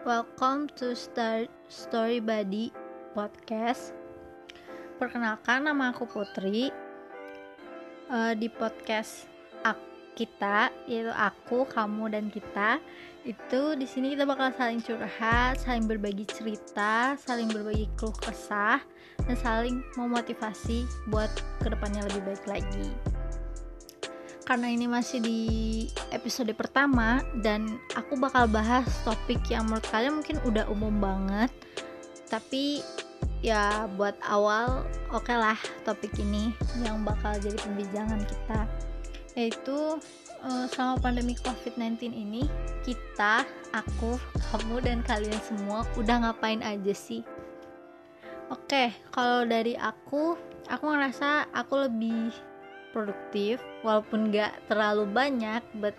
[0.00, 2.72] Welcome to Star Story Buddy
[3.12, 3.92] Podcast.
[4.96, 6.72] Perkenalkan nama aku Putri.
[8.08, 9.30] Uh, di podcast
[10.20, 12.76] kita yaitu aku, kamu dan kita
[13.24, 18.84] itu di sini kita bakal saling curhat, saling berbagi cerita, saling berbagi keluh kesah
[19.24, 21.28] dan saling memotivasi buat
[21.60, 22.88] ke depannya lebih baik lagi
[24.50, 25.40] karena ini masih di
[26.10, 31.54] episode pertama dan aku bakal bahas topik yang menurut kalian mungkin udah umum banget.
[32.26, 32.82] Tapi
[33.46, 34.82] ya buat awal
[35.14, 35.54] oke okay lah
[35.86, 36.50] topik ini
[36.82, 38.66] yang bakal jadi pembicaraan kita.
[39.38, 40.02] Yaitu
[40.42, 42.50] uh, selama pandemi covid-19 ini
[42.82, 44.18] kita, aku,
[44.50, 47.22] kamu dan kalian semua udah ngapain aja sih?
[48.50, 50.34] Oke okay, kalau dari aku
[50.66, 52.34] aku ngerasa aku lebih
[52.90, 55.94] produktif walaupun gak terlalu banyak but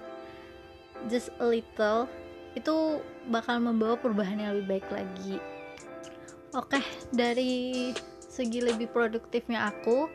[1.10, 2.06] just a little
[2.54, 3.00] itu
[3.32, 5.36] bakal membawa perubahan yang lebih baik lagi.
[6.52, 6.84] Oke okay,
[7.16, 7.54] dari
[8.20, 10.12] segi lebih produktifnya aku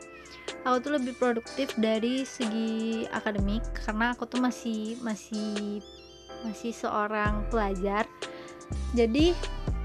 [0.65, 5.81] aku tuh lebih produktif dari segi akademik karena aku tuh masih masih
[6.45, 8.05] masih seorang pelajar.
[8.93, 9.33] Jadi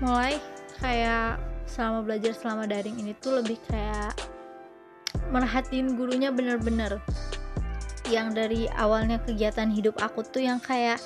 [0.02, 0.36] mulai
[0.82, 4.12] kayak selama belajar selama daring ini tuh lebih kayak
[5.30, 7.00] merhatiin gurunya bener-bener.
[8.10, 11.00] Yang dari awalnya kegiatan hidup aku tuh yang kayak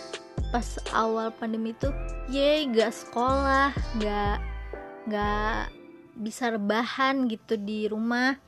[0.50, 1.90] pas awal pandemi tuh
[2.30, 4.38] ye gak sekolah gak
[5.10, 5.70] gak
[6.16, 8.38] bisa rebahan gitu di rumah.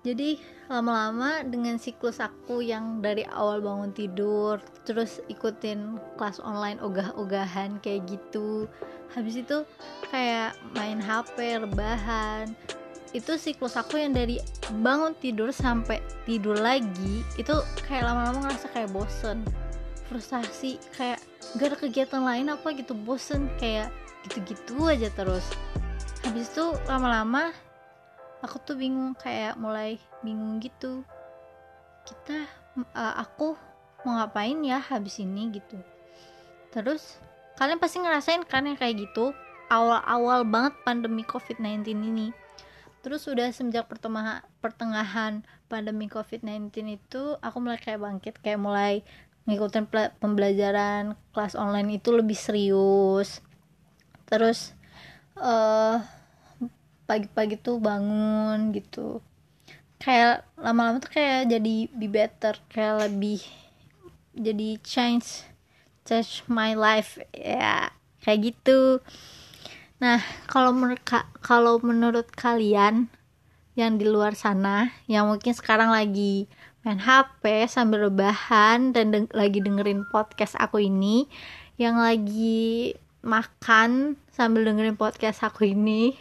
[0.00, 7.82] Jadi lama-lama dengan siklus aku yang dari awal bangun tidur terus ikutin kelas online ogah-ogahan
[7.82, 8.70] kayak gitu
[9.10, 9.66] habis itu
[10.14, 12.54] kayak main HP rebahan
[13.10, 14.38] itu siklus aku yang dari
[14.82, 17.54] bangun tidur sampai tidur lagi itu
[17.90, 19.42] kayak lama-lama ngerasa kayak bosen.
[20.06, 21.18] Frustasi kayak
[21.58, 23.90] gak ada kegiatan lain apa gitu bosen kayak
[24.26, 25.42] gitu-gitu aja terus.
[26.22, 27.50] Habis itu lama-lama
[28.46, 31.02] aku tuh bingung kayak mulai bingung gitu.
[32.06, 32.46] Kita
[32.94, 33.58] uh, aku
[34.06, 35.82] mau ngapain ya habis ini gitu.
[36.70, 37.18] Terus
[37.58, 39.34] kalian pasti ngerasain kan yang kayak gitu.
[39.70, 42.34] Awal-awal banget pandemi covid-19 ini
[43.00, 43.88] terus udah semenjak
[44.60, 45.40] pertengahan
[45.72, 46.68] pandemi covid-19
[47.00, 49.00] itu aku mulai kayak bangkit kayak mulai
[49.48, 49.88] ngikutin
[50.20, 53.40] pembelajaran kelas online itu lebih serius.
[54.28, 54.76] Terus
[55.40, 55.98] uh,
[57.08, 59.24] pagi-pagi tuh bangun gitu.
[60.00, 63.42] Kayak lama-lama tuh kayak jadi be better kayak lebih
[64.32, 65.44] jadi change
[66.04, 67.90] change my life ya.
[68.20, 69.00] Kayak gitu
[70.00, 71.04] Nah, kalau menurut
[71.44, 73.12] kalau menurut kalian
[73.76, 76.48] yang di luar sana yang mungkin sekarang lagi
[76.80, 81.28] main HP sambil rebahan dan deng lagi dengerin podcast aku ini,
[81.76, 86.16] yang lagi makan sambil dengerin podcast aku ini,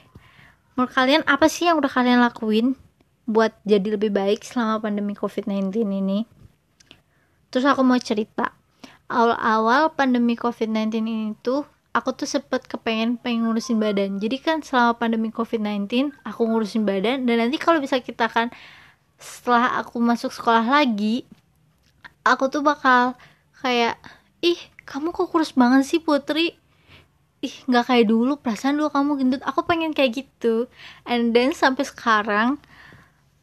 [0.76, 2.76] menurut kalian apa sih yang udah kalian lakuin
[3.24, 6.28] buat jadi lebih baik selama pandemi COVID-19 ini?
[7.48, 8.52] Terus aku mau cerita.
[9.08, 11.64] Awal-awal pandemi COVID-19 ini tuh
[11.94, 14.22] aku tuh sempet kepengen pengen ngurusin badan.
[14.22, 17.26] Jadi kan selama pandemi covid-19 aku ngurusin badan.
[17.26, 18.54] Dan nanti kalau bisa kita kan
[19.20, 21.28] setelah aku masuk sekolah lagi
[22.24, 23.20] aku tuh bakal
[23.60, 24.00] kayak
[24.40, 26.56] ih kamu kok kurus banget sih putri?
[27.40, 29.42] Ih nggak kayak dulu perasaan dulu kamu gendut.
[29.48, 30.68] Aku pengen kayak gitu.
[31.08, 32.60] And then sampai sekarang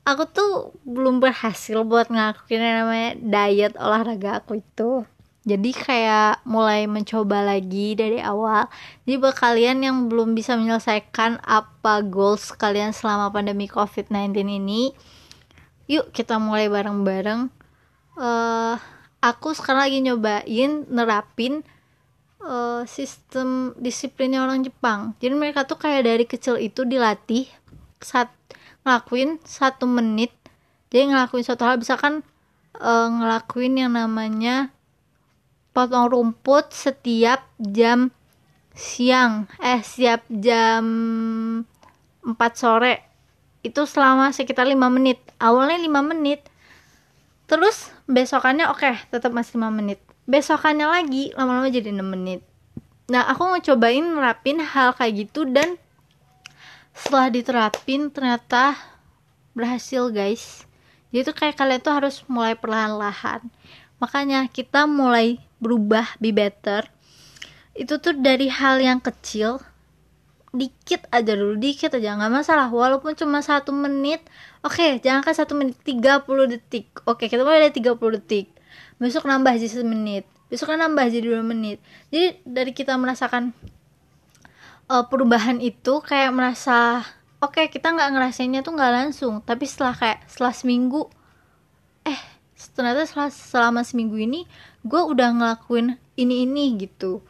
[0.07, 0.51] aku tuh
[0.87, 5.03] belum berhasil buat ngelakuin yang namanya diet olahraga aku itu
[5.47, 8.67] jadi kayak mulai mencoba lagi dari awal.
[9.07, 14.91] Jadi buat kalian yang belum bisa menyelesaikan apa goals kalian selama pandemi covid-19 ini
[15.87, 17.47] yuk kita mulai bareng-bareng.
[18.19, 18.75] Uh,
[19.23, 21.63] aku sekarang lagi nyobain nerapin
[22.43, 25.15] uh, sistem disiplinnya orang Jepang.
[25.23, 27.47] Jadi mereka tuh kayak dari kecil itu dilatih
[28.03, 28.35] saat
[28.83, 30.35] ngelakuin satu menit.
[30.91, 31.79] Jadi ngelakuin satu hal.
[31.79, 32.27] Bisa kan
[32.83, 34.75] uh, ngelakuin yang namanya
[35.77, 38.09] potong rumput setiap jam
[38.73, 39.45] siang.
[39.61, 40.85] Eh setiap jam
[42.25, 43.05] 4 sore.
[43.61, 45.21] Itu selama sekitar 5 menit.
[45.37, 46.49] Awalnya 5 menit.
[47.45, 50.01] Terus besokannya oke okay, tetap masih 5 menit.
[50.25, 52.41] Besokannya lagi lama-lama jadi 6 menit.
[53.13, 55.77] Nah aku ngecobain nerapin hal kayak gitu dan
[56.97, 58.75] setelah diterapin ternyata
[59.53, 60.65] berhasil guys.
[61.13, 63.47] Jadi tuh kayak kalian tuh harus mulai perlahan-lahan.
[64.03, 66.87] Makanya kita mulai berubah be better.
[67.75, 69.59] Itu tuh dari hal yang kecil
[70.57, 72.71] dikit aja dulu dikit aja nggak masalah.
[72.71, 74.23] Walaupun cuma satu menit
[74.63, 77.03] oke okay, jangan kan satu menit 30 detik.
[77.05, 78.55] Oke okay, kita mulai dari 30 detik.
[79.03, 81.83] Besok nambah jadi semenit besok kan nambah jadi dua menit.
[82.11, 83.51] Jadi dari kita merasakan
[84.87, 87.03] uh, perubahan itu kayak merasa
[87.43, 89.43] oke okay, kita nggak ngerasainnya tuh nggak langsung.
[89.43, 91.11] Tapi setelah kayak setelah seminggu
[92.07, 92.19] eh
[92.73, 94.47] ternyata selama seminggu ini
[94.87, 97.21] gue udah ngelakuin ini ini gitu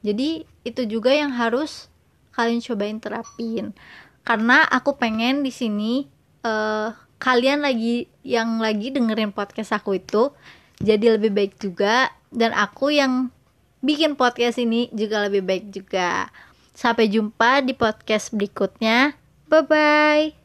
[0.00, 1.92] jadi itu juga yang harus
[2.32, 3.76] kalian cobain terapin
[4.24, 6.08] karena aku pengen di sini
[6.42, 6.90] uh,
[7.20, 10.32] kalian lagi yang lagi dengerin podcast aku itu
[10.82, 13.30] jadi lebih baik juga dan aku yang
[13.84, 16.32] bikin podcast ini juga lebih baik juga.
[16.74, 19.14] Sampai jumpa di podcast berikutnya.
[19.46, 20.43] Bye bye.